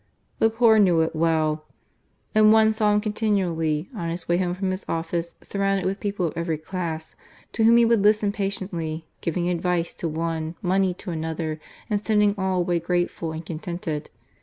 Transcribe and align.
The 0.39 0.49
poor 0.49 0.79
knew 0.79 1.01
it 1.01 1.15
well, 1.15 1.63
and 2.33 2.51
one 2.51 2.73
saw 2.73 2.91
him 2.91 3.01
con 3.01 3.13
tinually, 3.13 3.85
on 3.95 4.09
his 4.09 4.27
way 4.27 4.37
home 4.37 4.55
from 4.55 4.71
his 4.71 4.83
office, 4.89 5.35
surrounded 5.43 5.85
with 5.85 5.99
people 5.99 6.25
of 6.25 6.33
every 6.35 6.57
class, 6.57 7.15
to 7.51 7.65
whom 7.65 7.77
he 7.77 7.85
would 7.85 8.01
listen 8.01 8.31
patiently, 8.31 9.05
giving 9.21 9.47
advice 9.47 9.93
to 9.93 10.09
one, 10.09 10.55
money 10.59 10.95
to 10.95 11.11
another, 11.11 11.59
and 11.87 12.03
sending 12.03 12.33
all 12.35 12.61
away 12.61 12.79
grateful 12.79 13.31
and 13.31 13.45
contented. 13.45 14.09